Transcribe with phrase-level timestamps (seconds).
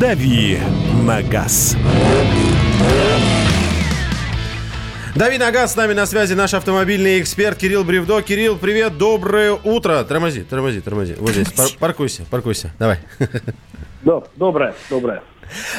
[0.00, 0.58] «Дави
[1.06, 1.76] на газ».
[5.14, 8.22] Дави на газ, с нами на связи наш автомобильный эксперт Кирилл Бревдо.
[8.22, 10.02] Кирилл, привет, доброе утро.
[10.04, 11.16] Тормози, тормози, тормози.
[11.18, 12.72] Вот здесь, пар- паркуйся, паркуйся.
[12.78, 13.00] Давай.
[14.36, 15.22] Доброе, доброе.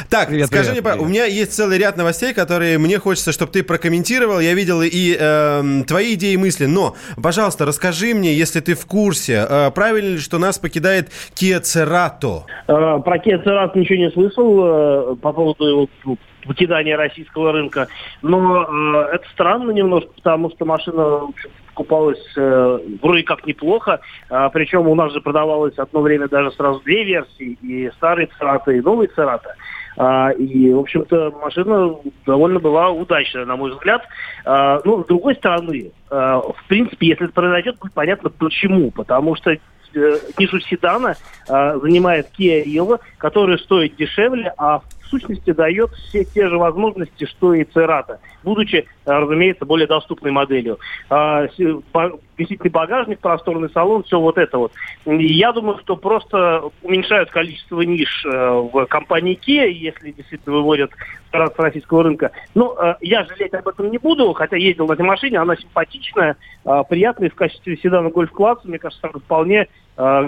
[0.09, 1.05] Так, Привет, скажи привет, мне, привет.
[1.05, 4.39] у меня есть целый ряд новостей, которые мне хочется, чтобы ты прокомментировал.
[4.39, 8.85] Я видел и эм, твои идеи и мысли, но, пожалуйста, расскажи мне, если ты в
[8.85, 12.43] курсе, э, правильно ли, что нас покидает Kia Cerato?
[12.67, 17.87] Э, Про Kia Cerat ничего не слышал э, по поводу его покидания российского рынка.
[18.21, 23.99] Но э, это странно немножко, потому что машина в общем, покупалась э, вроде как неплохо.
[24.29, 27.57] А, причем у нас же продавалось одно время даже сразу две версии.
[27.61, 29.55] И старый Церата, и новый Церата.
[29.97, 34.03] А, и, в общем-то, машина довольно была удачная, на мой взгляд.
[34.45, 38.91] А, ну, с другой стороны, э, в принципе, если это произойдет, будет понятно почему.
[38.91, 39.59] Потому что э,
[40.37, 41.15] нишу седана
[41.47, 47.25] э, занимает Kia Rio, который стоит дешевле, а в сущности дает все те же возможности,
[47.25, 50.79] что и Церата, будучи, разумеется, более доступной моделью.
[52.41, 54.71] Вместительный багажник, просторный салон, все вот это вот.
[55.05, 60.89] Я думаю, что просто уменьшают количество ниш э, в компании Kia, если действительно выводят
[61.31, 62.31] с российского рынка.
[62.55, 66.35] Ну, э, я жалеть об этом не буду, хотя ездил на этой машине, она симпатичная,
[66.65, 69.67] э, приятная в качестве седана гольф-класса, мне кажется, вполне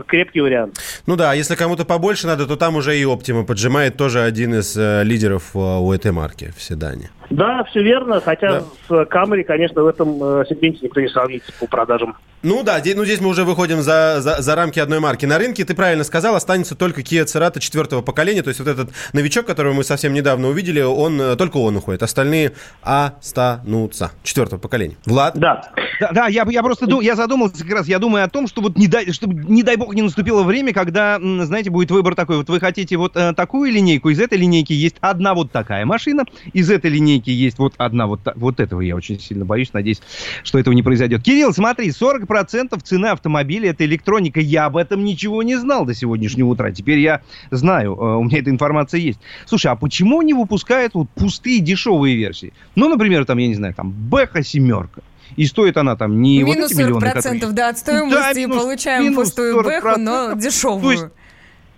[0.07, 0.77] крепкий вариант.
[1.07, 4.75] Ну да, если кому-то побольше надо, то там уже и Optima поджимает тоже один из
[4.75, 7.09] лидеров у этой марки в седане.
[7.33, 8.63] Да, все верно, хотя Да.
[8.87, 12.15] с Камри, конечно, в этом э, сегменте никто не сравнится по продажам.
[12.43, 15.25] Ну да, де- ну здесь мы уже выходим за, за, за рамки одной марки.
[15.25, 18.89] На рынке, ты правильно сказал, останется только Kia Cerato четвертого поколения, то есть вот этот
[19.13, 24.11] новичок, которого мы совсем недавно увидели, он, э, только он уходит, остальные останутся.
[24.23, 24.95] Четвертого поколения.
[25.05, 25.35] Влад?
[25.35, 25.71] Да.
[25.99, 28.77] Да, да, я, я просто я задумался как раз, я думаю о том, что вот
[28.77, 32.49] не дай, чтобы, не дай бог, не наступило время, когда, знаете, будет выбор такой, вот
[32.49, 36.69] вы хотите вот э, такую линейку, из этой линейки есть одна вот такая машина, из
[36.69, 40.01] этой линейки есть вот одна вот, вот этого я очень сильно боюсь, надеюсь,
[40.43, 41.23] что этого не произойдет.
[41.23, 46.47] Кирилл, смотри, 40% цены автомобиля это электроника, я об этом ничего не знал до сегодняшнего
[46.49, 47.21] утра, теперь я
[47.51, 49.19] знаю, э, у меня эта информация есть.
[49.45, 52.53] Слушай, а почему не выпускают вот пустые дешевые версии?
[52.75, 55.01] Ну, например, там, я не знаю, там, Бэха семерка.
[55.35, 57.51] И стоит она там не Минус вот эти миллионы, 40% которые...
[57.53, 59.97] да, от стоимости Да, и минус- получаем минус пустую бэху, 40%.
[59.97, 61.11] но То есть дешевую.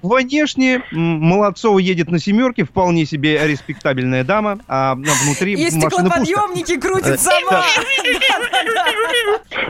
[0.01, 7.63] Внешне Молодцова едет на семерке, вполне себе респектабельная дама, а внутри И стеклоподъемники крутит сама.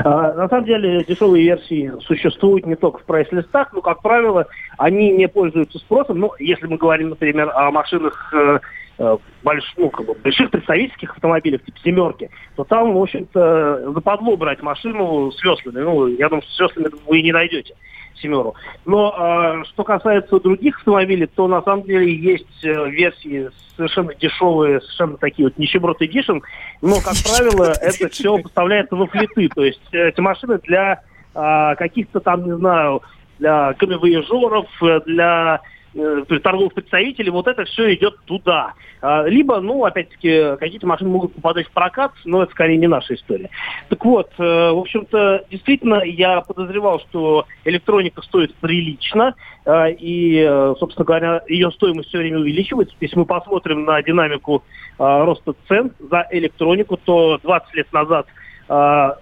[0.03, 4.47] А, на самом деле дешевые версии существуют не только в прайс-листах, но, как правило,
[4.78, 6.19] они не пользуются спросом.
[6.19, 8.59] Ну, если мы говорим, например, о машинах э,
[9.00, 14.36] э, больш- ну, как бы больших представительских автомобилях, типа семерки, то там, в общем-то, западло
[14.36, 15.80] брать машину с веслами.
[15.84, 17.75] Ну, я думаю, что с веслами вы и не найдете
[18.19, 18.55] семеру.
[18.85, 24.81] Но э, что касается других автомобилей, то на самом деле есть э, версии совершенно дешевые,
[24.81, 26.41] совершенно такие вот нищеброд Edition,
[26.81, 29.49] но, как правило, это все поставляется во флиты.
[29.49, 31.01] То есть э, эти машины для
[31.35, 33.01] а, каких-то там, не знаю,
[33.39, 38.73] для камевояжеров, э, для э, торговых представителей, вот это все идет туда.
[39.01, 43.16] А, Либо, ну, опять-таки, какие-то машины могут попадать в прокат, но это скорее не наша
[43.16, 43.50] история.
[43.89, 49.35] Так вот, э, в общем-то, действительно, я подозревал, что электроника стоит прилично,
[49.66, 52.95] э, и, э, собственно говоря, ее стоимость все время увеличивается.
[53.00, 54.63] Если мы посмотрим на динамику
[54.97, 58.27] э, роста цен за электронику, то 20 лет назад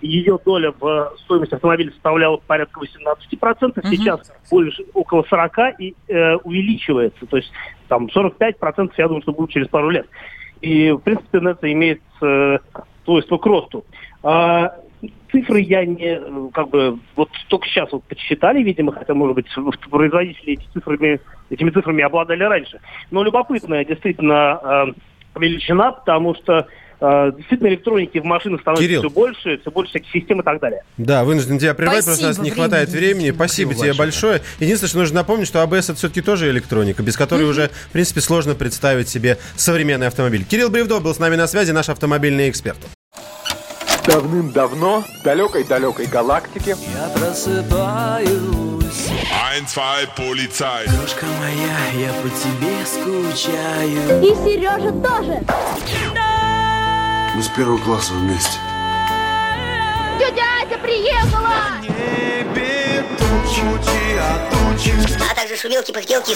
[0.02, 7.26] ее доля в стоимости автомобиля составляла порядка 18%, сейчас больше около 40% и э, увеличивается.
[7.26, 7.52] То есть
[7.90, 10.08] там 45% я думаю, что будет через пару лет.
[10.62, 12.58] И, в принципе, тенденция имеет э,
[13.04, 13.84] свойство к росту.
[14.24, 14.76] А,
[15.32, 19.48] цифры я не, как бы, вот только сейчас вот подсчитали, видимо, хотя, может быть,
[19.90, 22.80] производители эти цифрами, этими цифрами обладали раньше.
[23.12, 24.94] Но любопытная действительно
[25.36, 26.68] э, величина, потому что
[27.00, 29.02] действительно электроники в машинах становится Кирилл.
[29.02, 30.84] все больше, все больше всяких систем и так далее.
[30.98, 33.32] Да, вынужден тебя прервать, Спасибо, просто у нас не времени хватает времени.
[33.32, 34.42] Спасибо, тебе большое.
[34.60, 38.22] Единственное, что нужно напомнить, что АБС это все-таки тоже электроника, без которой уже, в принципе,
[38.22, 40.44] сложно представить себе современный автомобиль.
[40.46, 42.78] Кирилл Бревдо был с нами на связи, наш автомобильный эксперт.
[44.06, 48.34] Давным-давно в далекой-далекой галактике Я просыпаюсь
[49.32, 50.86] Ein, zwei, Polizei.
[50.88, 55.42] Дружка моя, я по тебе скучаю И Сережа тоже.
[57.36, 58.60] Мы с первого класса вместе.
[60.20, 61.50] Тетя Ася приехала.
[65.32, 66.36] а также шумелки, пыхтелки и